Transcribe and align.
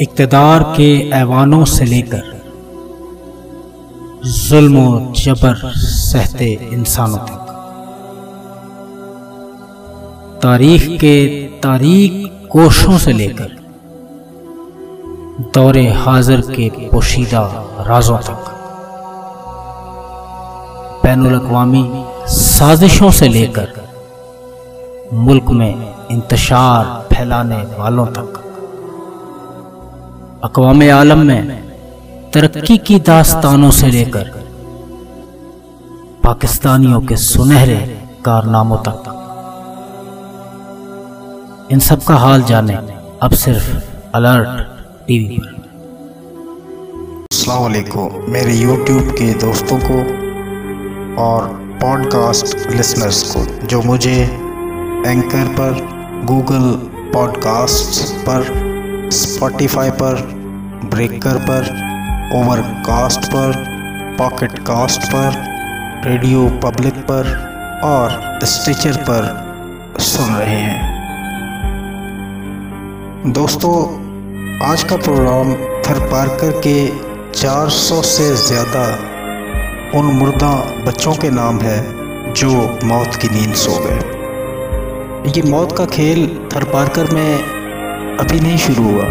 इकतदार 0.00 0.62
के 0.62 1.10
ऐवानों 1.10 1.64
से 1.64 1.84
लेकर 1.84 2.40
जुल्म 4.24 5.12
जबर 5.12 5.72
सहते 5.76 6.68
इंसानों 6.72 7.18
तक। 7.18 7.42
तारीख 10.42 11.00
के 11.00 11.46
तारीख 11.46 12.12
कोशों 12.48 12.98
से 12.98 13.12
लेकर 13.12 13.56
दौरे 15.54 15.88
हाजिर 15.92 16.40
के 16.40 16.68
पोशीदा 16.88 17.42
राजों 17.88 18.18
तक। 18.18 18.50
बैन 21.02 21.34
अवी 21.34 22.04
साजिशों 22.26 23.10
से 23.10 23.28
लेकर 23.28 23.72
मुल्क 25.12 25.44
में 25.44 25.94
इंतशार 26.10 27.08
फैलाने 27.14 27.62
वालों 27.78 28.06
तक। 28.06 28.51
अकवाम 30.44 30.90
आलम 30.90 31.18
में 31.18 31.70
तरक्की 32.34 32.78
की 32.78 33.00
दास्तानों 33.00 33.70
से 33.70 33.86
लेकर 33.86 34.30
पाकिस्तानियों 36.24 37.00
के 37.00 37.16
सुनहरे 37.16 37.76
कारनामों 38.24 38.76
तक। 38.76 39.04
इन 41.72 41.78
सब 41.78 42.02
का 42.02 42.14
हाल 42.14 42.42
जाने 42.42 42.74
अब 43.22 43.30
सिर्फ़ 43.30 43.76
अलर्ट 44.14 44.48
टीवी 45.06 45.38
पर। 45.38 45.62
अलैक्म 47.64 48.32
मेरे 48.32 48.54
यूट्यूब 48.54 49.02
के 49.02 49.32
दोस्तों 49.34 49.78
को 49.78 49.98
और 51.22 51.48
पॉडकास्ट 51.82 52.70
लिसनर्स 52.70 53.36
को, 53.36 53.66
जो 53.66 53.82
मुझे 53.82 54.22
एंकर 55.06 55.46
पर 55.46 55.72
गूगल 56.24 56.70
पॉडकास्ट 57.12 58.14
पर 58.16 58.71
स्पॉटिफाई 59.42 59.90
पर 59.90 60.14
ब्रेकर 60.90 61.36
पर 61.46 61.68
ओवरकास्ट 62.34 63.24
पर 63.26 63.54
पॉकेट 64.18 64.58
कास्ट 64.58 65.06
पर 65.06 65.38
रेडियो 66.06 66.42
पब्लिक 66.64 67.00
पर 67.10 67.30
और 67.84 68.12
स्टिचर 68.44 68.96
पर 69.08 69.26
सुन 70.00 70.28
रहे 70.34 70.58
हैं। 70.58 70.82
दोस्तों, 73.32 73.72
आज 74.68 74.82
का 74.82 74.96
प्रोग्राम 74.96 75.50
थर 75.82 75.98
पार्कर 76.06 76.52
के 76.66 76.76
400 77.32 77.98
से 78.02 78.28
ज़्यादा 78.36 78.84
उन 79.98 80.12
मुर्दा 80.18 80.52
बच्चों 80.86 81.14
के 81.14 81.30
नाम 81.30 81.58
है 81.60 81.78
जो 82.34 82.52
मौत 82.84 83.10
की 83.14 83.28
नींद 83.28 83.54
सो 83.54 83.74
गए। 83.86 83.98
ये 85.32 85.42
मौत 85.50 85.76
का 85.78 85.86
खेल 85.96 86.26
थर 86.54 86.64
पार्कर 86.64 87.12
में 87.14 87.30
अभी 88.18 88.40
नहीं 88.40 88.58
शुरू 88.58 88.84
हुआ। 88.84 89.10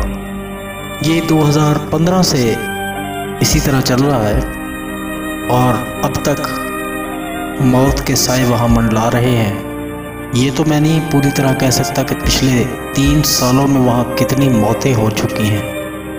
ये 1.03 1.21
2015 1.21 2.21
से 2.23 2.39
इसी 3.41 3.59
तरह 3.59 3.81
चल 3.81 4.03
रहा 4.03 4.23
है 4.23 4.41
और 5.51 5.75
अब 6.05 6.21
तक 6.27 7.59
मौत 7.63 7.99
के 8.07 8.15
साए 8.15 8.43
वहाँ 8.45 8.67
मंडला 8.67 9.07
रहे 9.09 9.31
हैं। 9.31 10.33
ये 10.35 10.51
तो 10.51 10.63
मैं 10.63 10.79
नहीं 10.81 10.99
पूरी 11.11 11.31
तरह 11.31 11.53
कह 11.53 11.71
सकता 11.71 12.03
कि 12.03 12.15
पिछले 12.15 12.63
तीन 12.95 13.21
सालों 13.21 13.67
में 13.67 13.79
वहाँ 13.79 14.15
कितनी 14.15 14.49
मौतें 14.49 14.93
हो 14.93 15.09
चुकी 15.11 15.47
हैं, 15.47 15.63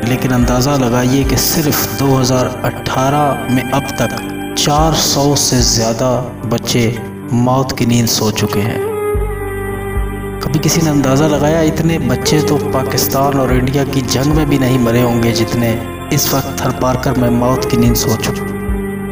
लेकिन 0.08 0.32
अंदाज़ा 0.32 0.76
लगाइए 0.76 1.24
कि 1.24 1.36
सिर्फ़ 1.38 1.86
2018 1.98 3.50
में 3.50 3.62
अब 3.62 3.90
तक 4.00 4.16
400 4.58 5.34
से 5.38 5.60
ज़्यादा 5.64 6.16
बच्चे 6.46 6.88
मौत 7.34 7.78
की 7.78 7.86
नींद 7.86 8.06
सो 8.08 8.30
चुके 8.32 8.60
हैं। 8.60 8.91
कभी 10.52 10.60
किसी 10.60 10.80
ने 10.82 10.90
अंदाज़ा 10.90 11.26
लगाया, 11.26 11.60
इतने 11.60 11.98
बच्चे 11.98 12.40
तो 12.42 12.56
पाकिस्तान 12.56 13.38
और 13.40 13.52
इंडिया 13.54 13.84
की 13.84 14.00
जंग 14.00 14.34
में 14.34 14.48
भी 14.48 14.58
नहीं 14.58 14.78
मरे 14.78 15.00
होंगे 15.02 15.32
जितने 15.32 15.70
इस 16.12 16.34
वक्त 16.34 16.56
थर 16.60 16.70
पारकर 16.70 17.18
में 17.18 17.30
मौत 17.30 17.70
की 17.70 17.76
नींद 17.76 17.94
सो 17.94 18.08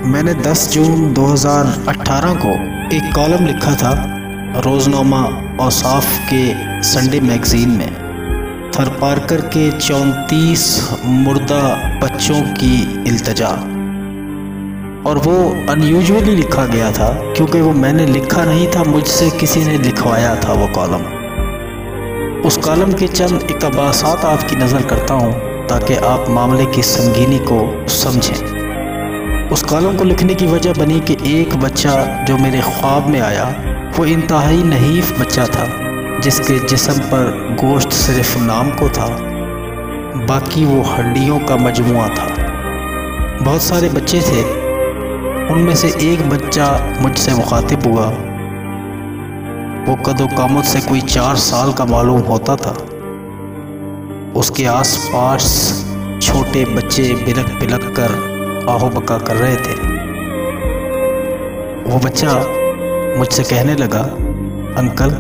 मैंने 0.06 0.34
10 0.34 0.68
जून 0.72 1.12
2018 1.14 2.34
को 2.34 2.52
एक 2.96 3.14
कॉलम 3.14 3.46
लिखा 3.46 3.74
था, 3.74 3.92
रोज़नामा 4.60 5.22
औसाफ 5.60 6.06
के 6.32 6.42
संडे 6.82 7.20
मैगज़ीन 7.20 7.68
में। 7.68 7.94
थर 8.70 8.88
पारकर 9.00 9.40
के 9.40 9.70
चौंतीस 9.78 10.88
मुर्दा 11.04 11.62
बच्चों 12.02 12.40
की 12.42 13.04
इल्तजा। 13.08 13.48
और 15.10 15.18
वो 15.18 15.38
अनयूजली 15.68 16.34
लिखा 16.34 16.66
गया 16.66 16.92
था, 16.92 17.08
क्योंकि 17.36 17.60
वो 17.60 17.72
मैंने 17.72 18.06
लिखा 18.06 18.44
नहीं 18.44 18.68
था, 18.68 18.84
मुझसे 18.84 19.30
किसी 19.30 19.64
ने 19.64 19.78
लिखवाया 19.78 20.36
था 20.36 20.52
वो 20.52 20.66
कॉलम। 20.66 21.19
उस 22.44 22.56
कॉलम 22.56 22.92
के 22.92 23.06
चंद 23.06 23.50
इकबासात 23.50 24.24
आपकी 24.24 24.56
नज़र 24.56 24.82
करता 24.82 25.14
हूँ, 25.14 25.32
ताकि 25.66 25.94
आप 25.94 26.28
मामले 26.28 26.66
की 26.66 26.82
संगीनी 26.82 27.38
को 27.38 27.88
समझें। 27.88 29.48
उस 29.48 29.62
कॉलम 29.62 29.96
को 29.96 30.04
लिखने 30.04 30.34
की 30.34 30.46
वजह 30.46 30.72
बनी 30.72 31.00
कि 31.00 31.16
एक 31.40 31.54
बच्चा 31.56 32.24
जो 32.24 32.38
मेरे 32.38 32.60
ख्वाब 32.60 33.06
में 33.06 33.20
आया, 33.20 33.44
वो 33.98 34.04
इंतहाई 34.04 34.62
नहीफ 34.62 35.20
बच्चा 35.20 35.46
था, 35.46 35.66
जिसके 36.20 36.58
जिसम 36.58 36.92
पर 36.92 37.56
गोश्त 37.60 37.92
सिर्फ़ 37.92 38.38
नाम 38.38 38.70
को 38.70 38.88
था, 38.88 39.08
बाकी 40.26 40.64
वो 40.64 40.82
हड्डियों 40.82 41.38
का 41.38 41.56
मजमु 41.56 41.94
था। 41.94 42.26
बहुत 43.42 43.62
सारे 43.62 43.88
बच्चे 43.88 44.20
थे, 44.20 44.42
उनमें 45.52 45.74
से 45.74 45.88
एक 45.88 46.28
बच्चा 46.28 46.96
मुझसे 47.00 47.34
मुखातिब 47.34 47.86
हुआ। 47.86 48.06
वो 49.80 49.94
कदो 49.96 50.26
कामत 50.26 50.64
से 50.64 50.80
कोई 50.80 51.00
चार 51.00 51.36
साल 51.36 51.72
का 51.72 51.84
मालूम 51.84 52.20
होता 52.20 52.56
था। 52.56 52.70
उसके 54.36 54.64
आसपास 54.64 55.44
छोटे 56.22 56.64
बच्चे 56.64 57.02
बिलक 57.02 57.46
बिलक 57.60 57.94
कर 57.98 58.66
आहो 58.68 58.88
बका 58.88 59.18
कर 59.18 59.36
रहे 59.36 59.56
थे। 59.56 59.74
वो 61.90 61.98
बच्चा 61.98 62.34
मुझसे 63.18 63.42
कहने 63.42 63.74
लगा, 63.74 64.02
अंकल, 64.78 65.10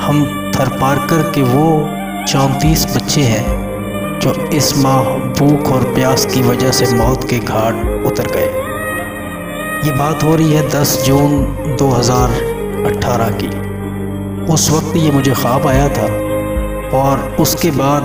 हम 0.00 0.24
थर 0.54 0.68
पार 0.68 0.98
कर 0.98 1.22
के 1.30 1.42
वो 1.42 1.88
चौंतीस 2.28 2.96
बच्चे 2.96 3.22
हैं, 3.22 4.20
जो 4.20 4.34
इस 4.52 4.76
माह 4.78 5.02
भूख 5.38 5.72
और 5.72 5.84
प्यास 5.94 6.26
की 6.26 6.42
वजह 6.42 6.70
से 6.70 6.94
मौत 6.94 7.28
के 7.30 7.38
घाट 7.38 8.06
उतर 8.06 8.26
गए। 8.26 8.48
ये 9.86 9.92
बात 9.98 10.24
हो 10.24 10.36
रही 10.36 10.52
है 10.52 10.68
10 10.70 11.02
जून 11.06 11.44
2018 11.80 13.30
की। 13.30 13.69
उस 14.48 14.70
वक्त 14.70 14.96
ये 14.96 15.10
मुझे 15.10 15.32
ख्वाब 15.32 15.66
आया 15.66 15.88
था 15.88 16.06
और 16.98 17.36
उसके 17.40 17.70
बाद 17.70 18.02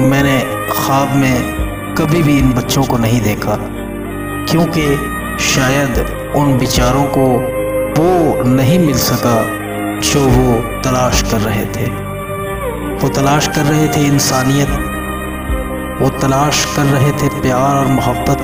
मैंने 0.00 0.38
ख्वाब 0.72 1.14
में 1.16 1.94
कभी 1.94 2.22
भी 2.22 2.38
इन 2.38 2.52
बच्चों 2.52 2.84
को 2.84 2.96
नहीं 2.96 3.20
देखा, 3.20 3.56
क्योंकि 4.50 4.84
शायद 5.44 5.98
उन 6.36 6.58
बेचारों 6.58 7.04
को 7.16 7.26
वो 7.98 8.44
नहीं 8.44 8.78
मिल 8.78 8.98
सका 8.98 9.36
जो 10.02 10.20
वो 10.20 10.52
तलाश 10.82 11.22
कर 11.22 11.40
रहे 11.40 11.64
थे। 11.66 11.90
वो 13.02 13.08
तलाश 13.08 13.48
कर 13.48 13.64
रहे 13.64 13.88
थे 13.88 14.06
इंसानियत, 14.06 14.70
वो 16.02 16.08
तलाश 16.20 16.64
कर 16.76 16.84
रहे 16.84 17.12
थे 17.12 17.28
प्यार 17.40 17.76
और 17.76 17.86
मोहब्बत, 17.86 18.42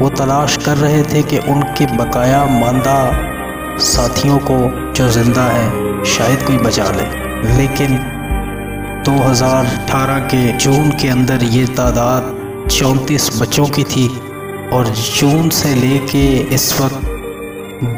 वो 0.00 0.08
तलाश 0.08 0.56
कर 0.56 0.76
रहे 0.76 1.02
थे 1.02 1.22
कि 1.22 1.38
उनके 1.38 1.86
बकाया 1.96 2.44
मानदा 2.44 2.98
साथियों 3.80 4.38
को 4.38 4.92
जो 4.92 5.08
ज़िंदा 5.08 5.42
है, 5.42 6.04
शायद 6.04 6.42
कोई 6.42 6.58
बचा 6.58 6.84
ले। 6.84 7.30
लेकिन 7.56 7.96
2018 9.04 10.18
के 10.18 10.52
जून 10.52 10.90
के 10.90 11.08
अंदर 11.08 11.42
ये 11.42 11.66
तादाद 11.66 12.36
चौंतीस 12.70 13.42
बच्चों 13.42 13.66
की 13.66 13.84
थी 13.84 14.08
और 14.72 14.86
जून 15.16 15.48
से 15.48 15.74
लेके 15.74 16.38
इस 16.54 16.80
वक्त 16.80 17.06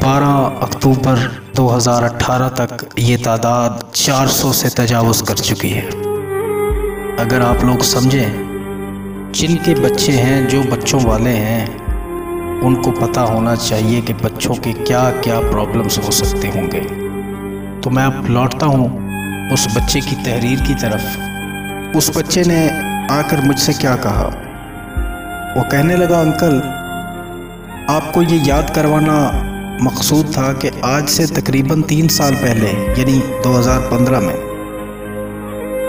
12 0.05 0.61
अक्टूबर 0.63 1.43
2018 1.57 2.49
तक 2.49 2.89
ये 2.99 3.17
तादाद 3.17 3.93
400 3.95 4.53
से 4.53 4.69
तजावज़ 4.69 5.25
कर 5.25 5.35
चुकी 5.35 5.69
है। 5.69 5.87
अगर 7.17 7.43
आप 7.43 7.65
लोग 7.65 7.83
समझें, 7.83 9.33
जिनके 9.35 9.75
बच्चे 9.75 10.13
हैं, 10.13 10.49
जो 10.49 10.63
बच्चों 10.63 11.03
वाले 11.03 11.31
हैं 11.31 11.82
उनको 12.63 12.91
पता 12.91 13.21
होना 13.21 13.55
चाहिए 13.57 14.01
कि 14.01 14.15
बच्चों 14.15 14.55
के 14.55 14.73
क्या 14.73 15.11
क्या 15.11 15.39
प्रॉब्लम्स 15.41 15.99
हो 15.99 16.11
सकते 16.11 16.49
होंगे। 16.49 16.81
तो 17.81 17.91
मैं 17.91 18.05
अब 18.05 18.27
लौटता 18.27 18.67
हूँ 18.67 19.51
उस 19.53 19.67
बच्चे 19.77 20.01
की 20.01 20.17
तहरीर 20.17 20.61
की 20.61 20.75
तरफ़। 20.75 21.97
उस 21.97 22.17
बच्चे 22.19 22.43
ने 22.47 22.69
आकर 23.15 23.41
मुझसे 23.41 23.73
क्या 23.73 23.97
कहा? 23.97 24.25
वो 25.57 25.63
कहने 25.71 25.97
लगा, 25.97 26.21
अंकल, 26.21 26.61
आपको 27.91 28.23
ये 28.23 28.39
याद 28.39 28.71
करवाना 28.71 29.19
मकसूद 29.83 30.27
था 30.27 30.53
कि 30.53 30.71
आज 30.85 31.09
से 31.09 31.27
तकरीबन 31.27 31.83
तीन 31.83 32.09
साल 32.09 32.35
पहले, 32.35 32.71
यानी 33.01 33.19
2015 33.45 34.21
में, 34.21 34.35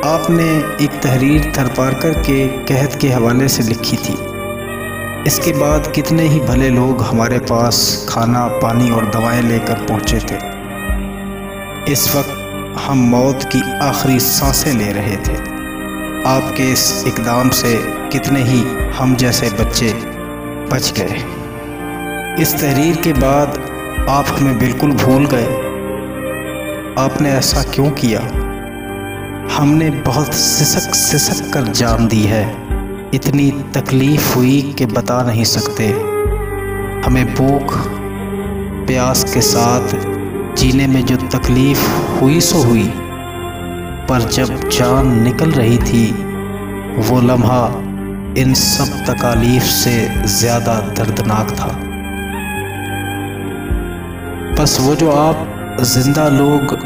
आपने 0.05 0.51
एक 0.85 0.99
तहरीर 1.03 1.53
थरपारकर 1.57 2.13
के 2.21 2.47
कहत 2.47 2.97
के 3.01 3.09
हवाले 3.09 3.47
से 3.47 3.63
लिखी 3.63 3.97
थी। 3.97 4.32
इसके 5.27 5.51
बाद 5.51 5.91
कितने 5.95 6.23
ही 6.23 6.39
भले 6.39 6.69
लोग 6.69 7.01
हमारे 7.01 7.39
पास 7.39 8.05
खाना, 8.09 8.47
पानी 8.47 8.91
और 8.91 9.05
दवाएँ 9.05 9.41
लेकर 9.41 9.73
पहुँचे 9.73 10.19
थे। 10.19 10.53
इस 11.91 12.15
वक्त 12.15 12.39
हम 12.79 12.97
मौत 12.97 13.43
की 13.43 13.61
आखिरी 13.79 14.19
साँसें 14.19 14.73
ले 14.73 14.91
रहे 14.91 15.15
थे। 15.15 15.53
आपके 16.27 16.71
इस 16.71 17.03
इकदाम 17.07 17.49
से 17.49 17.77
कितने 17.85 18.43
ही 18.43 18.63
हम 18.97 19.15
जैसे 19.15 19.49
बच्चे 19.49 19.93
बच 20.71 20.93
गए। 20.99 21.25
इस 22.41 22.55
तहरीर 22.61 22.95
के 22.95 23.13
बाद 23.13 23.49
आप 24.09 24.25
हमें 24.29 24.59
बिल्कुल 24.59 24.91
भूल 24.91 25.25
गए। 25.25 25.47
आपने 26.97 27.29
ऐसा 27.29 27.63
क्यों 27.63 27.91
किया? 27.91 28.19
हमने 29.57 29.89
बहुत 29.89 30.33
सिसक 30.33 30.95
सिसक 30.95 31.53
कर 31.53 31.61
जान 31.61 32.07
दी 32.07 32.23
है। 32.23 32.62
इतनी 33.13 33.51
तकलीफ़ 33.51 34.33
हुई 34.35 34.61
कि 34.77 34.85
बता 34.85 35.21
नहीं 35.23 35.43
सकते। 35.43 35.87
हमें 37.05 37.33
भूख, 37.35 37.73
प्यास 38.87 39.23
के 39.33 39.41
साथ 39.41 39.95
जीने 40.57 40.87
में 40.87 41.05
जो 41.05 41.15
तकलीफ़ 41.15 41.87
हुई 42.19 42.39
सो 42.41 42.61
हुई, 42.63 42.87
पर 44.09 44.29
जब 44.29 44.69
जान 44.69 45.11
निकल 45.23 45.51
रही 45.51 45.77
थी, 45.77 46.05
वो 47.09 47.19
लम्हा 47.21 47.65
इन 48.37 48.53
सब 48.53 49.05
तकालीफ 49.05 49.63
से 49.63 49.93
ज़्यादा 50.29 50.79
दर्दनाक 50.97 51.51
था। 51.51 51.67
बस 54.59 54.77
वो 54.81 54.95
जो 54.95 55.11
आप 55.11 55.77
ज़िंदा 55.83 56.27
लोग 56.29 56.77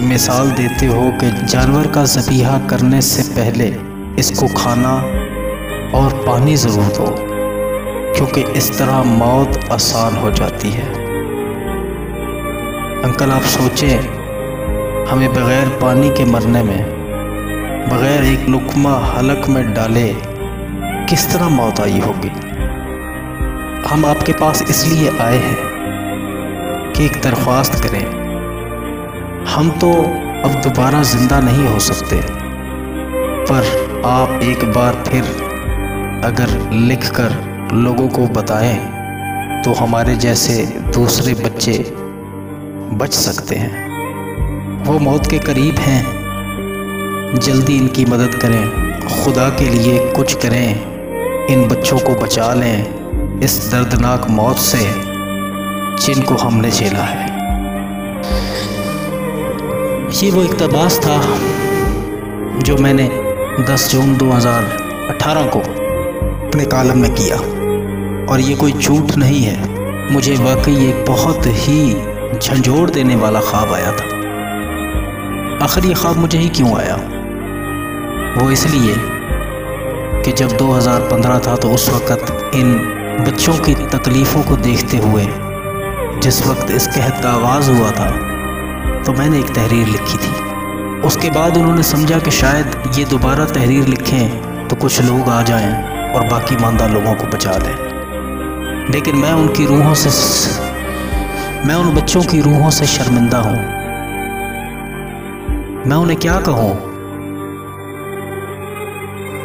मिसाल 0.00 0.50
देते 0.50 0.86
हो 0.86 1.10
कि 1.20 1.30
जानवर 1.46 1.86
का 1.86 2.04
ज़बीहा 2.04 2.58
करने 2.58 3.00
से 3.02 3.22
पहले 3.22 3.66
इसको 4.20 4.46
खाना 4.56 4.94
और 5.94 6.12
पानी 6.26 6.56
ज़रूर 6.56 6.86
दो, 6.96 7.06
क्योंकि 8.14 8.42
इस 8.58 8.78
तरह 8.78 9.02
मौत 9.04 9.58
आसान 9.72 10.16
हो 10.16 10.30
जाती 10.30 10.70
है। 10.70 10.88
अंकल, 13.02 13.30
आप 13.30 13.42
सोचें, 13.42 13.98
हमें 15.06 15.28
बग़ैर 15.34 15.68
पानी 15.82 16.10
के 16.10 16.24
मरने 16.24 16.62
में, 16.62 16.82
बग़ैर 17.88 18.24
एक 18.24 18.48
लुकमा 18.48 18.96
हलक 19.06 19.48
में 19.48 19.62
डाले, 19.74 20.08
किस 21.08 21.30
तरह 21.32 21.48
मौत 21.50 21.80
आई 21.80 22.00
होगी? 22.00 22.30
हम 23.88 24.04
आपके 24.06 24.32
पास 24.32 24.62
इसलिए 24.70 25.16
आए 25.18 25.38
हैं 25.38 26.92
कि 26.92 27.04
एक 27.04 27.20
दरख्वास्त 27.22 27.82
करें। 27.82 28.04
हम 29.46 29.70
तो 29.80 29.92
अब 30.44 30.60
दोबारा 30.62 31.02
ज़िंदा 31.04 31.40
नहीं 31.40 31.66
हो 31.66 31.78
सकते, 31.82 32.20
पर 33.46 34.02
आप 34.06 34.42
एक 34.42 34.64
बार 34.72 35.02
फिर 35.08 35.43
अगर 36.24 36.70
लिखकर 36.72 37.32
लोगों 37.72 38.08
को 38.08 38.26
बताएँ 38.26 38.94
तो 39.62 39.72
हमारे 39.72 40.16
जैसे 40.16 40.64
दूसरे 40.66 41.34
बच्चे 41.34 41.92
बच 42.96 43.12
सकते 43.12 43.54
हैं। 43.54 44.84
वो 44.84 44.98
मौत 44.98 45.26
के 45.30 45.38
करीब 45.38 45.74
हैं। 45.74 46.06
जल्दी 47.34 47.76
इनकी 47.76 48.04
मदद 48.04 48.34
करें। 48.34 49.00
खुदा 49.00 49.48
के 49.48 49.70
लिए 49.70 50.12
कुछ 50.12 50.34
करें। 50.34 50.80
इन 51.46 51.68
बच्चों 51.68 51.98
को 51.98 52.14
बचा 52.14 52.54
लें। 52.54 52.86
इस 53.40 53.68
दर्दनाक 53.72 54.30
मौत 54.30 54.56
से 54.56 54.90
जिनको 56.06 56.34
हमने 56.34 56.70
झेला 56.70 57.02
है। 57.02 57.28
ये 60.24 60.30
वो 60.30 60.42
इकतबास 60.42 60.98
था, 60.98 61.38
जो 62.60 62.76
मैंने 62.76 63.10
10 63.72 63.92
जून 63.92 64.16
2018 64.16 65.42
को 65.42 65.83
अपने 66.54 66.64
कालम 66.64 66.98
में 66.98 67.10
किया। 67.14 67.36
और 68.32 68.40
ये 68.40 68.54
कोई 68.54 68.72
झूठ 68.72 69.14
नहीं 69.16 69.42
है। 69.42 70.12
मुझे 70.12 70.34
वाकई 70.34 70.74
एक 70.88 71.04
बहुत 71.04 71.46
ही 71.46 71.78
झंझोड़ 72.38 72.90
देने 72.90 73.14
वाला 73.16 73.40
ख्वाब 73.40 73.72
आया 73.72 73.90
था। 73.92 74.04
आखिर 75.64 75.86
ये 75.86 75.94
ख्वाब 75.94 76.16
मुझे 76.16 76.38
ही 76.38 76.48
क्यों 76.48 76.74
आया? 76.78 76.94
वो 78.36 78.50
इसलिए 78.50 78.94
कि 80.22 80.32
जब 80.32 80.56
2015 80.56 81.38
था 81.46 81.56
तो 81.56 81.70
उस 81.70 81.88
वक़्त 81.90 82.54
इन 82.54 82.74
बच्चों 83.20 83.54
की 83.58 83.74
तकलीफ़ों 83.88 84.42
को 84.42 84.56
देखते 84.58 84.96
हुए 84.96 85.26
जिस 86.22 86.46
वक्त 86.46 86.70
इस 86.70 86.86
कहत 86.86 87.20
का 87.22 87.30
आगाज़ 87.30 87.70
हुआ 87.70 87.90
था 87.90 88.10
तो 89.02 89.12
मैंने 89.12 89.38
एक 89.38 89.50
तहरीर 89.54 89.86
लिखी 89.86 90.18
थी। 90.18 91.02
उसके 91.06 91.30
बाद 91.30 91.56
उन्होंने 91.56 91.82
समझा 91.82 92.18
कि 92.18 92.30
शायद 92.30 92.92
ये 92.98 93.04
दोबारा 93.06 93.44
तहरीर 93.54 93.88
लिखें 93.88 94.68
तो 94.68 94.76
कुछ 94.76 95.00
लोग 95.00 95.28
आ 95.30 95.42
जाएँ। 95.42 95.93
और 96.14 96.26
बाकी 96.26 96.56
मानदा 96.56 96.86
लोगों 96.86 97.14
को 97.14 97.24
बचा 97.24 97.50
लें 97.50 97.94
लेकिन 98.90 99.16
मैं 99.16 99.32
उनकी 99.32 99.66
रूहों 99.66 99.94
से, 99.94 100.08
मैं 101.66 101.74
उन 101.74 101.94
बच्चों 101.94 102.22
की 102.22 102.40
रूहों 102.40 102.70
से 102.70 102.86
शर्मिंदा 102.86 103.38
हूँ। 103.38 103.56
मैं 105.86 105.96
उन्हें 105.96 106.18
क्या 106.18 106.40
कहूँ? 106.40 106.94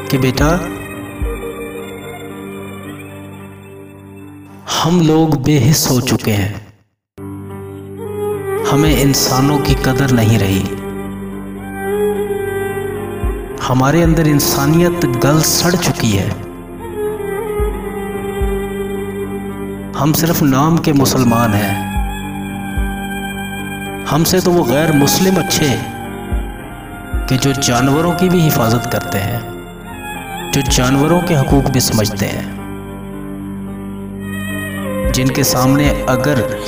कि 0.08 0.18
बेटा, 0.18 0.48
हम 4.82 5.02
लोग 5.02 5.44
बेहिस 5.44 5.92
हो 5.92 6.02
चुके 6.02 6.32
हैं। 6.32 6.68
हमें 8.72 8.98
इंसानों 8.98 9.58
की 9.58 9.76
कदर 9.76 10.12
नहीं 10.12 10.40
रही। 10.40 10.64
हमारे 13.68 14.02
अंदर 14.02 14.28
इंसानियत 14.28 15.06
गल 15.06 15.42
सड़ 15.42 15.76
चुकी 15.76 16.12
है। 16.12 16.49
हम 20.00 20.14
सिर्फ़ 20.14 20.44
नाम 20.44 20.78
के 20.78 20.92
मुसलमान 20.94 21.54
हैं। 21.54 21.74
हमसे 24.06 24.42
तो 24.42 24.52
वो 24.52 24.64
गैर 24.64 24.92
मुस्लिम 24.92 25.36
अच्छे 25.36 25.80
कि 27.30 27.38
जो 27.38 27.54
जानवरों 27.54 28.14
की 28.16 28.30
भी 28.30 28.40
हिफाजत 28.40 28.90
करते 28.94 29.18
हैं, 29.18 29.42
जो 30.52 30.62
जानवरों 30.62 31.22
के 31.22 31.34
हकूक 31.34 31.66
भी 31.66 31.80
समझते 31.80 32.26
हैं। 32.26 32.46
जिनके 35.12 35.44
सामने 35.44 36.06
अगर 36.10 36.64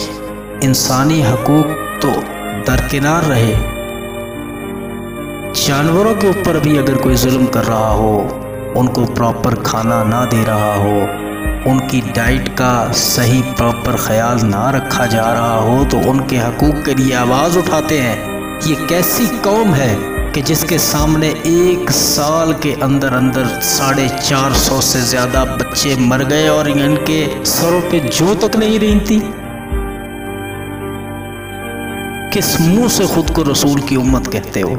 इंसानी 0.63 1.21
हकूक 1.21 1.65
तो 2.01 2.11
दरकिनार 2.71 3.23
रहे, 3.23 3.55
जानवरों 5.67 6.15
के 6.15 6.29
ऊपर 6.29 6.59
भी 6.59 6.77
अगर 6.77 6.95
कोई 6.95 7.15
जुल्म 7.15 7.45
कर 7.45 7.63
रहा 7.63 7.89
हो, 7.89 8.17
उनको 8.77 9.05
प्रॉपर 9.05 9.55
खाना 9.55 10.03
ना 10.03 10.25
दे 10.25 10.43
रहा 10.43 10.75
हो 10.75 11.30
उनकी 11.67 12.01
डाइट 12.01 12.47
का 12.49 12.91
सही 12.91 13.41
प्रॉपर 13.41 13.95
ख्याल 13.97 14.39
ना 14.45 14.69
रखा 14.69 15.05
जा 15.05 15.31
रहा 15.33 15.57
हो 15.57 15.83
तो 15.85 15.97
उनके 16.09 16.37
हकूक़ 16.37 16.85
के 16.85 16.93
लिए 16.93 17.13
आवाज़ 17.15 17.57
उठाते 17.59 17.99
हैं। 17.99 18.17
ये 18.61 18.75
कैसी 18.87 19.27
कौम 19.41 19.73
है 19.73 19.95
कि 20.31 20.41
जिसके 20.41 20.77
सामने 20.77 21.27
एक 21.27 21.91
साल 21.91 22.53
के 22.53 22.73
अंदर 22.81 23.13
अंदर 23.13 23.45
साढ़े 23.45 24.07
चार 24.09 24.53
सौ 24.53 24.81
से 24.81 25.01
ज़्यादा 25.01 25.45
बच्चे 25.45 25.95
मर 25.95 26.23
गए 26.23 26.47
और 26.47 26.69
इनके 26.69 27.45
सरों 27.45 27.81
पे 27.81 27.99
जो 27.99 28.35
तक 28.35 28.55
नहीं 28.55 28.79
रहती 28.79 29.21
किस 32.33 32.61
मुँह 32.61 32.87
से 32.87 33.07
खुद 33.07 33.29
को 33.29 33.43
रसूल 33.43 33.81
की 33.81 33.95
उम्मत 33.95 34.27
कहते 34.27 34.61
हो? 34.61 34.77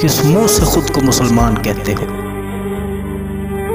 किस 0.00 0.24
मुँह 0.26 0.46
से 0.46 0.74
खुद 0.74 0.90
को 0.90 1.00
मुसलमान 1.00 1.56
कहते 1.56 1.92
हो? 1.92 2.25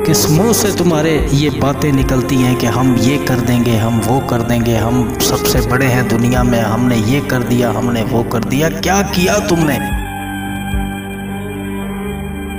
किस 0.05 0.29
मुँह 0.29 0.53
से 0.53 0.75
तुम्हारे 0.77 1.27
ये 1.33 1.49
बातें 1.49 1.91
निकलती 1.91 2.35
हैं 2.35 2.55
कि 2.55 2.67
हम 2.67 2.95
ये 2.95 3.17
कर 3.17 3.39
देंगे, 3.39 3.75
हम 3.77 3.99
वो 3.99 4.19
कर 4.19 4.41
देंगे, 4.41 4.75
हम 4.75 5.19
सबसे 5.19 5.61
बड़े 5.61 5.85
हैं 5.85 6.07
दुनिया 6.07 6.43
में, 6.43 6.61
हमने 6.61 6.95
ये 6.95 7.21
कर 7.21 7.43
दिया, 7.43 7.71
हमने 7.71 8.03
वो 8.03 8.23
कर 8.23 8.43
दिया, 8.43 8.69
क्या 8.69 9.01
किया 9.01 9.37
तुमने? 9.39 9.77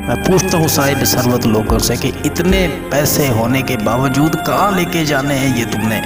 मैं 0.08 0.16
पूछता 0.24 0.58
हूँ 0.58 0.68
साहिब 0.68 1.04
सरवत 1.04 1.46
लोगों 1.46 1.78
से 1.78 1.96
कि 1.96 2.08
इतने 2.26 2.68
पैसे 2.68 3.28
होने 3.28 3.62
के 3.62 3.76
बावजूद 3.76 4.36
कहाँ 4.36 4.76
लेके 4.76 5.04
जाने 5.04 5.34
हैं 5.34 5.56
ये 5.58 5.64
तुमने? 5.64 5.98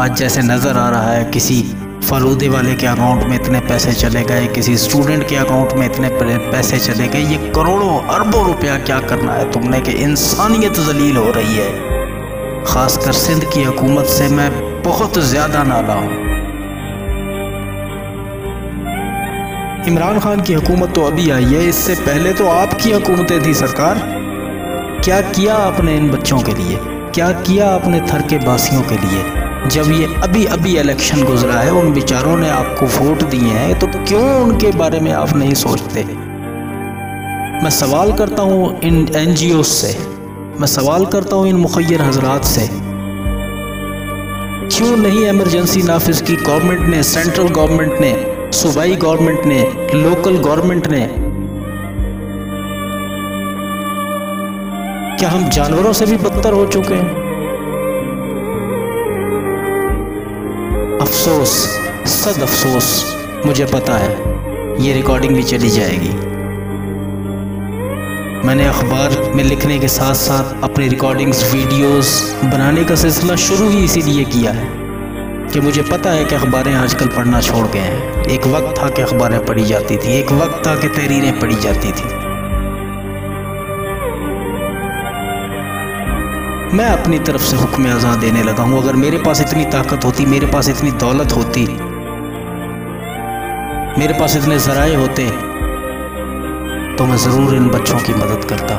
आज 0.00 0.16
जैसे 0.16 0.42
नज़र 0.42 0.76
आ 0.76 0.90
रहा 0.90 1.10
है 1.10 1.24
किसी 1.24 1.62
फलूदे 2.10 2.48
वाले 2.48 2.74
के 2.74 2.86
अकाउंट 2.86 3.24
में 3.24 3.34
इतने 3.36 3.58
पैसे 3.60 3.92
चले 3.92 4.22
गए, 4.24 4.46
किसी 4.48 4.76
स्टूडेंट 4.76 5.28
के 5.28 5.36
अकाउंट 5.36 5.72
में 5.72 5.84
इतने 5.86 6.08
पैसे 6.50 6.78
चले 6.78 7.08
गए। 7.08 7.20
ये 7.22 7.36
करोड़ों, 7.52 7.98
अरबों 8.08 8.44
रुपया 8.46 8.76
क्या 8.78 8.98
करना 9.00 9.32
है 9.32 9.50
तुमने 9.52 9.80
कि 9.80 9.92
इंसानियत 10.02 10.78
जलील 10.86 11.16
हो 11.16 11.30
रही 11.30 11.56
है। 11.56 12.64
ख़ासकर 12.64 13.12
सिंध 13.14 13.44
की 13.44 13.64
हुकूमत 13.64 14.06
से 14.08 14.28
मैं 14.28 14.50
बहुत 14.82 15.18
ज़्यादा 15.24 15.62
नाला 15.62 15.94
हूँ। 15.94 16.26
इमरान 19.88 20.18
खान 20.20 20.40
की 20.42 20.52
हुकूमत 20.52 20.94
तो 20.94 21.02
अभी 21.02 21.30
आई 21.30 21.44
है, 21.44 21.68
इससे 21.68 21.94
पहले 21.96 22.32
तो 22.32 22.46
आपकी 22.48 22.90
हुकूमतें 22.90 23.42
थी 23.42 23.54
सरकार। 23.54 24.00
क्या 25.04 25.20
किया 25.20 25.54
आपने 25.56 25.96
इन 25.96 26.10
बच्चों 26.10 26.40
के 26.40 26.54
लिए? 26.54 26.78
क्या 27.14 27.30
किया 27.42 27.68
अपने 27.74 28.00
थर 28.02 28.22
के 28.22 28.38
बासियों 28.38 28.82
के 28.82 28.96
लिए? 28.96 29.22
जब 29.66 29.90
ये 29.92 30.14
अभी 30.22 30.44
अभी 30.44 30.78
इलेक्शन 30.78 31.24
गुजरा 31.24 31.54
है, 31.54 31.70
उन 31.70 31.92
बेचारों 31.92 32.36
ने 32.36 32.48
आपको 32.48 32.86
वोट 32.86 33.22
दिए 33.22 33.52
हैं 33.52 33.78
तो 33.78 33.86
क्यों 33.86 34.42
उनके 34.42 34.70
बारे 34.72 35.00
में 35.00 35.12
आप 35.12 35.36
नहीं 35.36 35.54
सोचते? 35.54 36.04
मैं 37.62 37.70
सवाल 37.70 38.12
करता 38.12 38.42
हूँ 38.42 38.80
इन 38.80 39.08
एन 39.16 39.62
से। 39.62 39.98
मैं 40.60 40.66
सवाल 40.66 41.06
करता 41.06 41.36
हूँ 41.36 41.48
इन 41.48 41.56
मुखर 41.56 42.02
हजरात 42.02 42.44
से। 42.44 42.68
क्यों 44.76 44.96
नहीं 44.96 45.24
एमरजेंसी 45.24 45.82
नाफिज 45.82 46.20
की 46.20 46.36
गवर्नमेंट 46.36 46.80
ने 46.80 47.02
सेंट्रल 47.02 47.48
गवर्नमेंट 47.48 48.00
ने, 48.00 48.34
सूबाई 48.52 48.96
गवर्नमेंट 48.96 49.44
ने 49.44 49.60
लोकल 49.94 50.38
गवर्नमेंट 50.38 50.86
ने? 50.86 51.08
क्या 55.16 55.30
हम 55.30 55.48
जानवरों 55.48 55.92
से 55.92 56.06
भी 56.06 56.16
बदतर 56.16 56.52
हो 56.52 56.66
चुके 56.66 56.94
हैं? 56.94 57.27
अफसोस, 61.28 61.50
सद 62.06 62.42
अफसोस 62.42 63.16
मुझे 63.46 63.64
पता 63.64 63.94
है। 63.94 64.84
ये 64.84 64.92
रिकॉर्डिंग 64.92 65.34
भी 65.34 65.42
चली 65.42 65.70
जाएगी। 65.70 66.08
मैंने 68.46 68.64
अखबार 68.64 69.32
में 69.34 69.44
लिखने 69.44 69.78
के 69.78 69.88
साथ 69.88 70.14
साथ 70.14 70.64
अपनी 70.64 70.88
रिकॉर्डिंग्स 70.88 71.54
वीडियोस 71.54 72.34
बनाने 72.44 72.84
का 72.84 72.94
सिलसिला 72.94 73.36
शुरू 73.36 73.68
ही 73.68 73.84
इसीलिए 73.84 74.24
किया 74.24 74.52
है 74.52 74.68
कि 75.52 75.60
मुझे 75.60 75.82
पता 75.82 76.10
है 76.10 76.24
कि 76.24 76.34
अखबारें 76.34 76.74
आजकल 76.74 77.06
पढ़ना 77.06 77.40
छोड़ 77.40 77.66
गए 77.66 77.78
हैं। 77.78 78.24
एक 78.24 78.46
वक्त 78.46 78.82
था 78.82 78.88
कि 78.88 79.02
अखबारें 79.02 79.44
पढ़ी 79.46 79.64
जाती 79.64 79.96
थी, 79.96 80.18
एक 80.18 80.32
वक्त 80.32 80.66
था 80.66 80.76
कि 80.76 80.88
तहरीरें 80.88 81.40
पढ़ी 81.40 81.54
जाती 81.54 81.92
थी। 81.92 82.27
मैं 86.70 86.86
अपनी 86.86 87.18
तरफ़ 87.18 87.42
से 87.42 87.56
हुक्म 87.56 87.86
आज़ाद 87.88 88.18
देने 88.18 88.42
लगा 88.42 88.62
हूँ। 88.62 88.78
अगर 88.78 88.96
मेरे 88.96 89.18
पास 89.18 89.40
इतनी 89.40 89.64
ताकत 89.66 90.04
होती, 90.04 90.24
मेरे 90.26 90.46
पास 90.46 90.68
इतनी 90.68 90.90
दौलत 90.92 91.32
होती, 91.32 91.64
मेरे 93.98 94.18
पास 94.18 94.36
इतने 94.36 94.58
ज़राए 94.58 94.94
होते 94.94 95.24
तो 96.96 97.04
मैं 97.06 97.16
ज़रूर 97.16 97.54
इन 97.54 97.68
बच्चों 97.70 97.98
की 97.98 98.14
मदद 98.14 98.44
करता। 98.44 98.78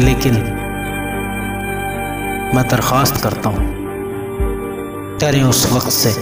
लेकिन 0.00 0.34
मैं 2.54 2.66
दरख्वास्त 2.68 3.22
करता 3.22 3.48
हूँ, 3.50 3.66
तेरे 5.18 5.42
उस 5.44 5.72
वक्त 5.72 5.90
से 5.92 6.12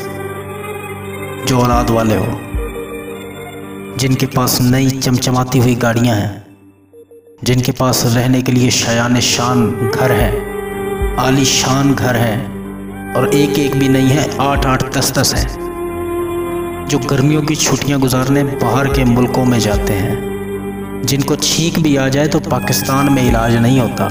जो 1.46 1.58
औलाद 1.58 1.90
वाले 1.90 2.16
हो, 2.16 2.38
जिनके 3.98 4.26
पास 4.28 4.58
नई 4.62 4.90
चमचमाती 4.90 5.58
हुई 5.58 5.74
गाड़ियाँ 5.76 6.16
हैं 6.16 6.41
जिनके 7.42 7.72
पास 7.72 8.02
रहने 8.06 8.40
के 8.42 8.52
लिए 8.52 8.70
शयान 8.70 9.18
शान 9.20 9.90
घर 9.90 10.12
है 10.12 10.30
आली 11.18 11.44
शान 11.44 11.94
घर 11.94 12.16
है, 12.16 12.36
और 13.16 13.34
एक 13.34 13.58
एक 13.58 13.74
भी 13.76 13.88
नहीं 13.88 14.08
है 14.08 14.26
आठ 14.40 14.66
आठ 14.66 14.84
दस 14.96 15.12
दस 15.18 15.34
है, 15.34 15.44
जो 16.88 16.98
गर्मियों 17.00 17.42
की 17.42 17.54
छुट्टियाँ 17.56 17.98
गुजारने 18.00 18.44
बाहर 18.44 18.88
के 18.88 19.04
मुल्कों 19.04 19.44
में 19.44 19.58
जाते 19.58 19.92
हैं। 19.92 21.02
जिनको 21.06 21.36
छींक 21.36 21.78
भी 21.78 21.96
आ 21.96 22.08
जाए 22.08 22.28
तो 22.28 22.40
पाकिस्तान 22.40 23.12
में 23.12 23.22
इलाज 23.22 23.56
नहीं 23.56 23.80
होता। 23.80 24.08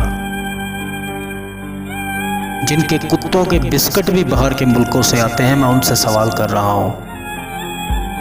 जिनके 2.65 2.97
कुत्तों 3.07 3.45
के 3.45 3.59
बिस्किट 3.59 4.09
भी 4.09 4.23
बाहर 4.25 4.53
के 4.53 4.65
मुल्कों 4.65 5.01
से 5.01 5.19
आते 5.19 5.43
हैं, 5.43 5.55
मैं 5.55 5.69
उनसे 5.69 5.95
सवाल 5.97 6.31
कर 6.31 6.49
रहा 6.49 6.71
हूँ। 6.71 7.10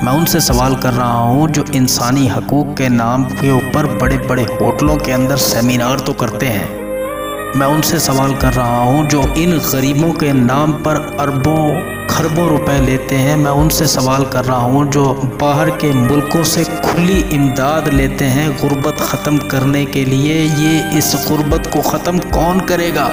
मैं 0.04 0.12
उनसे 0.12 0.40
सवाल 0.40 0.75
कर 0.75 0.92
रहा 0.92 1.19
हूँ 1.19 1.49
जो 1.49 1.64
इंसानी 1.75 2.26
हकूक़ 2.26 2.69
के 2.69 2.88
नाम 2.88 3.25
के 3.25 3.50
ऊपर 3.50 3.87
बड़े 3.99 4.16
बड़े 4.19 4.42
होटलों 4.42 4.97
के 4.97 5.12
अंदर 5.12 5.37
सेमिनार 5.37 6.00
तो 6.00 6.12
करते 6.12 6.47
हैं। 6.47 7.59
मैं 7.59 7.66
उनसे 7.66 7.99
सवाल 7.99 8.35
कर 8.35 8.52
रहा 8.52 8.83
हूँ 8.83 9.07
जो 9.09 9.23
इन 9.35 9.59
गरीबों 9.59 10.12
के 10.12 10.33
नाम 10.33 10.73
पर 10.73 10.97
अरबों, 11.21 12.07
खरबों 12.07 12.49
रुपए 12.49 12.78
लेते 12.80 13.16
हैं। 13.16 13.37
मैं 13.37 13.50
उनसे 13.50 13.87
सवाल 13.87 14.25
कर 14.25 14.45
रहा 14.45 14.59
हूँ 14.59 14.90
जो 14.90 15.12
बाहर 15.40 15.71
के 15.71 15.92
मुल्कों 15.92 16.45
से 16.45 16.64
खुली 16.64 17.21
इमदाद 17.35 17.88
लेते 17.88 18.25
हैं। 18.25 18.50
गुर्बत 18.61 19.00
ख़त्म 19.02 19.38
करने 19.49 19.85
के 19.87 20.04
लिए 20.04 20.42
ये 20.42 20.99
इस 20.99 21.14
गुर्बत 21.28 21.71
को 21.73 21.83
ख़त्म 21.90 22.19
कौन 22.19 22.61
करेगा? 22.61 23.11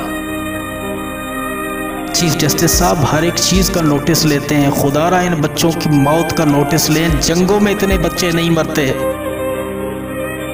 चीफ 2.17 2.33
जस्टिस 2.33 2.79
साहब, 2.79 2.97
हर 2.97 3.25
एक 3.25 3.33
चीज़ 3.33 3.71
का 3.71 3.81
नोटिस 3.81 4.25
लेते 4.25 4.55
हैं। 4.55 4.71
खुदारा 4.71 5.21
इन 5.21 5.35
बच्चों 5.35 5.71
की 5.71 5.89
मौत 5.89 6.31
का 6.31 6.45
नोटिस 6.45 6.89
लें। 6.89 7.19
जंगों 7.19 7.59
में 7.59 7.71
इतने 7.71 7.97
बच्चे 7.97 8.31
नहीं 8.31 8.51
मरते। 8.51 8.85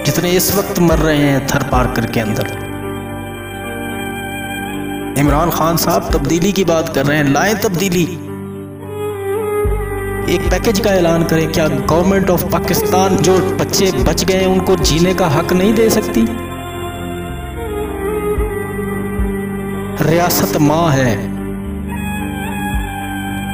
जितने 0.06 0.32
इस 0.32 0.56
वक्त 0.56 0.80
मर 0.80 0.98
रहे 1.00 1.18
हैं, 1.18 1.48
थर 1.48 1.64
पार्कर 1.64 2.06
के 2.06 2.20
अंदर। 2.20 2.48
इमरान 5.18 5.50
खान 5.50 5.78
साहब, 5.78 6.10
तब्दीली 6.14 6.52
की 6.52 6.64
बात 6.64 6.96
कर 6.96 7.06
रहे 7.06 7.18
हैं। 7.18 7.34
लाएँ 7.34 7.56
तब्दीली। 7.56 8.04
एक 10.36 10.42
पैकेज 10.52 10.80
का 10.80 10.90
ऐलान 10.90 11.24
करें, 11.24 11.52
क्या 11.52 11.68
गवर्नमेंट 11.68 12.30
ऑफ़ 12.30 12.46
पाकिस्तान 12.46 13.18
जो 13.18 13.38
बच्चे 13.38 13.92
बच 13.92 14.24
गए, 14.24 14.46
उनको 14.46 14.76
जीने 14.76 15.14
का 15.14 15.28
हक 15.28 15.54
नहीं 15.54 15.74
दे 15.74 15.90
सकती? 15.90 16.28
रियासत 20.10 20.58
माँ 20.58 20.90
है। 20.90 21.33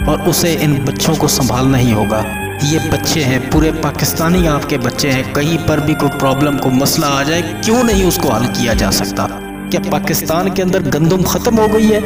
और 0.09 0.21
उसे 0.21 0.53
इन 0.53 0.85
बच्चों 0.85 1.15
को 1.15 1.27
संभालना 1.27 1.77
ही 1.77 1.91
होगा। 1.91 2.23
ये 2.63 2.79
बच्चे 2.89 3.21
हैं, 3.21 3.49
पूरे 3.49 3.71
पाकिस्तानी 3.71 4.47
आपके 4.47 4.77
बच्चे 4.77 5.09
हैं। 5.09 5.33
कहीं 5.33 5.57
पर 5.57 5.79
भी 5.79 5.93
कोई 5.93 6.09
प्रॉब्लम 6.09 6.57
को 6.57 6.69
मसला 6.69 7.07
आ 7.07 7.23
जाए, 7.23 7.41
क्यों 7.41 7.83
नहीं 7.83 8.03
उसको 8.03 8.29
हल 8.29 8.45
किया 8.45 8.73
जा 8.73 8.89
सकता? 8.91 9.27
क्या 9.71 9.81
पाकिस्तान 9.91 10.53
के 10.53 10.61
अंदर 10.61 10.81
गंदम 10.81 11.23
खत्म 11.23 11.55
हो 11.55 11.67
गई 11.67 11.87
है? 11.87 12.01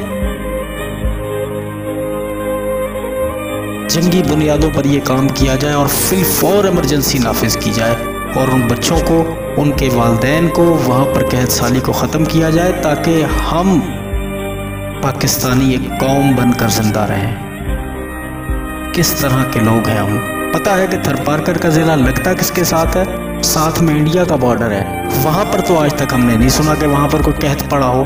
जंगी 3.89 4.21
बुनियादों 4.23 4.69
पर 4.69 4.87
यह 4.87 4.99
काम 4.99 5.27
किया 5.29 5.55
जाए 5.55 5.73
और 5.73 5.87
फिल 5.87 6.23
फॉर 6.23 6.67
इमरजेंसी 6.67 7.19
नाफिज 7.19 7.55
की 7.55 7.71
जाए 7.71 7.95
और 8.37 8.49
उन 8.49 8.67
बच्चों 8.67 8.97
को, 8.99 9.19
उनके 9.61 9.89
वालदेन 9.89 10.47
को, 10.47 10.63
वहाँ 10.63 11.05
पर 11.05 11.23
कैद 11.23 11.47
साली 11.47 11.79
को 11.79 11.93
ख़त्म 11.93 12.25
किया 12.25 12.49
जाए 12.49 12.71
ताकि 12.71 13.21
हम 13.21 13.79
पाकिस्तानी 15.03 15.73
एक 15.73 15.89
कौम 15.99 16.35
बनकर 16.35 16.69
ज़िंदा 16.69 17.05
रहें। 17.05 17.52
किस 18.95 19.21
तरह 19.21 19.43
के 19.43 19.59
लोग 19.59 19.87
हैं 19.87 19.99
हम 19.99 20.51
पता 20.53 20.75
है 20.75 20.87
कि 20.87 20.97
थरपारकर 20.97 21.57
का 21.57 21.69
ज़िला 21.69 21.95
लगता 21.95 22.33
किसके 22.33 22.63
साथ 22.63 22.95
है? 22.95 23.41
साथ 23.41 23.79
में 23.79 23.95
इंडिया 23.95 24.25
का 24.25 24.35
बॉर्डर 24.35 24.71
है। 24.71 25.07
वहाँ 25.23 25.45
पर 25.45 25.61
तो 25.61 25.75
आज 25.75 25.97
तक 25.99 26.13
हमने 26.13 26.37
नहीं 26.37 26.49
सुना 26.49 26.75
कि 26.75 26.85
वहाँ 26.85 27.09
पर 27.09 27.21
कोई 27.21 27.33
कहत 27.33 27.69
पड़ा 27.71 27.85
हो। 27.85 28.05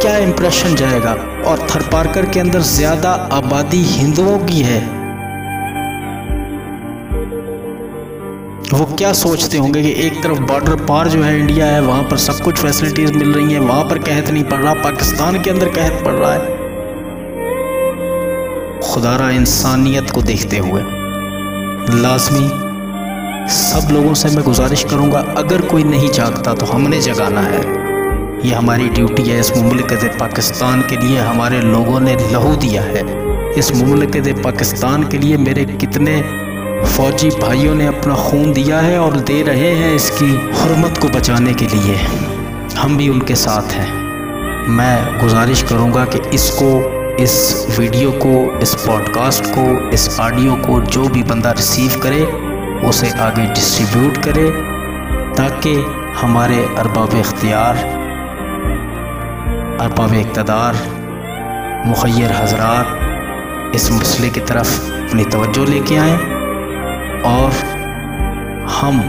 क्या 0.00 0.16
इम्प्रेशन 0.16 0.74
जाएगा? 0.74 1.12
और 1.46 1.66
थरपारकर 1.70 2.26
के 2.26 2.40
अंदर 2.40 2.60
ज़्यादा 2.60 3.10
आबादी 3.10 3.82
हिंदुओं 3.82 4.38
की 4.38 4.62
है? 4.62 4.80
वो 8.72 8.84
क्या 8.96 9.12
सोचते 9.12 9.58
होंगे 9.58 9.82
कि 9.82 10.06
एक 10.06 10.22
तरफ़ 10.22 10.38
बॉर्डर 10.38 10.84
पार 10.84 11.08
जो 11.08 11.22
है 11.22 11.40
इंडिया 11.40 11.66
है, 11.66 11.80
वहाँ 11.80 12.02
पर 12.02 12.16
सब 12.16 12.44
कुछ 12.44 12.58
फैसिलिटीज़ 12.58 13.12
मिल 13.12 13.32
रही 13.32 13.52
हैं, 13.52 13.60
वहाँ 13.60 13.84
पर 13.84 13.98
कहत 13.98 14.30
नहीं 14.30 14.44
पड़ 14.44 14.58
रहा, 14.58 14.74
पाकिस्तान 14.74 15.42
के 15.42 15.50
अंदर 15.50 15.68
कहत 15.68 16.04
पड़ 16.04 16.14
रहा 16.14 16.32
है। 16.32 16.59
खुदारा 18.90 19.30
इंसानियत 19.30 20.10
को 20.10 20.22
देखते 20.22 20.58
हुए, 20.58 20.82
लाजमी, 21.92 22.48
सब 23.50 23.88
लोगों 23.92 24.14
से 24.14 24.28
मैं 24.28 24.44
गुजारिश 24.44 24.84
करूँगा, 24.84 25.18
अगर 25.36 25.60
कोई 25.60 25.84
नहीं 25.84 26.10
जागता 26.10 26.54
तो 26.54 26.66
हमने 26.66 27.00
जगाना 27.00 27.40
है। 27.40 27.60
ये 28.48 28.54
हमारी 28.54 28.88
ड्यूटी 28.88 29.22
है, 29.22 29.38
इस 29.40 29.52
ममलिकत 29.56 30.16
पाकिस्तान 30.20 30.82
के 30.82 30.96
लिए 30.96 31.18
हमारे 31.18 31.60
लोगों 31.60 32.00
ने 32.00 32.14
लहू 32.32 32.54
दिया 32.56 32.82
है। 32.82 33.04
इस 33.58 33.72
ममलिकत 33.74 34.42
पाकिस्तान 34.44 35.08
के 35.08 35.18
लिए 35.18 35.36
मेरे 35.36 35.64
कितने 35.64 36.20
फ़ौजी 36.86 37.30
भाइयों 37.30 37.74
ने 37.74 37.86
अपना 37.86 38.14
खून 38.14 38.52
दिया 38.52 38.78
है 38.80 38.98
और 38.98 39.16
दे 39.20 39.42
रहे 39.42 39.72
हैं 39.74 39.94
इसकी 39.94 40.30
हरमत 40.60 40.98
को 40.98 41.08
बचाने 41.08 41.54
के 41.54 41.66
लिए। 41.66 41.96
हम 42.76 42.96
भी 42.96 43.08
उनके 43.08 43.34
साथ 43.34 43.72
हैं। 43.72 43.88
मैं 44.68 45.20
गुजारिश 45.20 45.62
करूँगा 45.62 46.04
कि 46.04 46.18
इसको 46.34 46.70
इस 47.20 47.66
वीडियो 47.78 48.12
को, 48.12 48.58
इस 48.58 48.74
पॉडकास्ट 48.74 49.44
को, 49.46 49.90
इस 49.90 50.20
ऑडियो 50.20 50.54
को 50.54 50.80
जो 50.80 51.08
भी 51.08 51.22
बंदा 51.22 51.50
रिसीव 51.50 52.00
करे, 52.02 52.24
उसे 52.88 53.10
आगे 53.10 53.46
डिस्ट्रीब्यूट 53.46 54.16
करे, 54.16 54.50
ताकि 55.34 55.74
हमारे 56.16 56.64
अरबाब 56.78 57.14
इख्तियार, 57.14 57.76
अरबाब 59.80 60.14
इकतदार 60.14 60.74
मुखैर 61.86 62.32
हजरात 62.32 62.96
इस 63.74 63.92
मसले 63.92 64.30
की 64.30 64.40
तरफ़ 64.40 64.90
अपनी 64.90 65.24
तवज्जो 65.24 65.64
लेके 65.64 65.96
आएँ 65.96 66.16
और 67.22 67.50
हम 68.66 69.00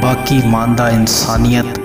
बाकी 0.00 0.48
मानदा 0.48 0.88
इंसानियत 0.88 1.81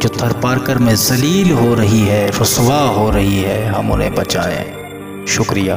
जो 0.00 0.08
थर 0.08 0.58
कर 0.58 0.78
में 0.78 0.94
जलील 0.96 1.50
हो 1.50 1.74
रही 1.74 2.00
है, 2.00 2.30
रसवा 2.30 2.80
हो 2.80 3.10
रही 3.10 3.38
है, 3.38 3.66
हम 3.66 3.90
उन्हें 3.90 4.14
बचाएँ। 4.14 4.72
शुक्रिया। 5.26 5.76